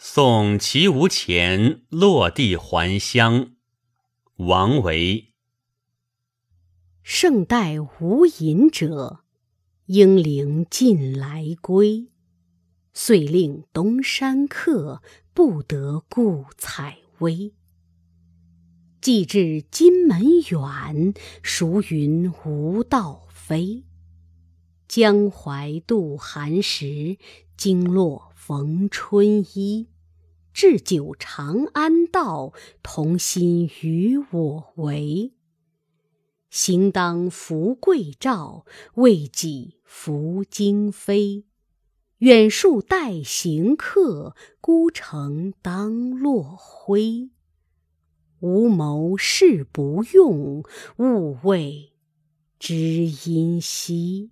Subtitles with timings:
[0.00, 3.50] 送其无钱，落地还乡。
[4.36, 5.34] 王维。
[7.02, 9.24] 圣代无隐者，
[9.86, 12.12] 应灵尽来归。
[12.94, 15.02] 遂令东山客，
[15.34, 17.52] 不得故采薇。
[19.00, 20.22] 既至金门
[20.52, 21.12] 远，
[21.42, 23.82] 孰云无道飞？
[24.88, 27.18] 江淮渡寒食，
[27.58, 29.88] 经络逢春衣。
[30.54, 35.34] 置酒长安道，同心与我为。
[36.48, 41.44] 行当扶桂棹，为己拂荆扉。
[42.20, 47.28] 远戍待行客，孤城当落晖。
[48.40, 50.64] 无谋事不用，
[50.96, 51.92] 勿谓
[52.58, 54.30] 知音稀。